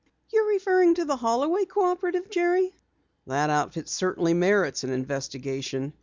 "You're 0.33 0.47
referring 0.47 0.95
to 0.95 1.05
the 1.05 1.17
Holloway 1.17 1.63
Cooperative, 1.65 2.27
Jerry?" 2.31 2.73
"That 3.27 3.51
outfit 3.51 3.87
certainly 3.87 4.33
merits 4.33 4.83
an 4.83 4.89
investigation. 4.89 5.93